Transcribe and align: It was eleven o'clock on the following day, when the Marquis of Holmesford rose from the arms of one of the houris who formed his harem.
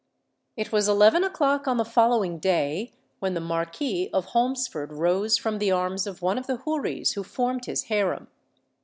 It 0.57 0.71
was 0.71 0.87
eleven 0.87 1.23
o'clock 1.23 1.67
on 1.67 1.77
the 1.77 1.85
following 1.85 2.39
day, 2.39 2.91
when 3.19 3.35
the 3.35 3.39
Marquis 3.39 4.09
of 4.11 4.29
Holmesford 4.29 4.91
rose 4.93 5.37
from 5.37 5.59
the 5.59 5.69
arms 5.71 6.07
of 6.07 6.23
one 6.23 6.39
of 6.39 6.47
the 6.47 6.57
houris 6.57 7.11
who 7.11 7.23
formed 7.23 7.65
his 7.65 7.83
harem. 7.83 8.27